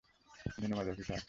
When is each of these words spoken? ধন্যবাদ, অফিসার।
ধন্যবাদ, 0.61 0.87
অফিসার। 0.87 1.19